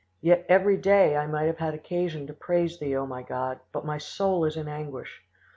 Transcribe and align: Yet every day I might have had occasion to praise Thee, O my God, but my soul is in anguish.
Yet 0.19 0.47
every 0.49 0.77
day 0.77 1.15
I 1.15 1.27
might 1.27 1.43
have 1.43 1.59
had 1.59 1.75
occasion 1.75 2.25
to 2.25 2.33
praise 2.33 2.79
Thee, 2.79 2.95
O 2.95 3.05
my 3.05 3.21
God, 3.21 3.59
but 3.71 3.85
my 3.85 3.99
soul 3.99 4.45
is 4.45 4.57
in 4.57 4.67
anguish. 4.67 5.21